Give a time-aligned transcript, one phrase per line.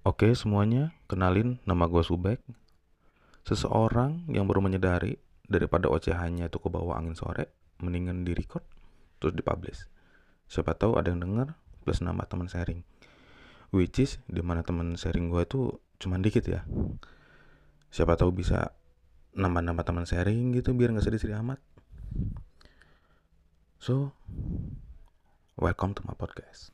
[0.00, 2.40] Oke semuanya, kenalin nama gue Subek.
[3.44, 7.52] Seseorang yang baru menyadari daripada ocehannya itu ke bawah angin sore
[7.84, 8.64] Mendingan di record
[9.20, 9.92] terus dipublish.
[10.48, 11.52] Siapa tahu ada yang denger
[11.84, 12.80] plus nama teman sharing.
[13.76, 16.64] Which is di mana teman sharing gue tuh cuma dikit ya.
[17.92, 18.72] Siapa tahu bisa
[19.36, 21.60] nama nama teman sharing gitu biar nggak sedih-sedih amat.
[23.76, 24.16] So,
[25.60, 26.72] welcome to my podcast.